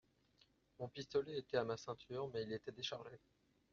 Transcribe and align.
Mon 0.79 0.89
pistolet 0.89 1.37
était 1.37 1.57
à 1.57 1.63
ma 1.63 1.77
ceinture, 1.77 2.27
mais 2.33 2.41
il 2.41 2.51
était 2.53 2.71
déchargé. 2.71 3.19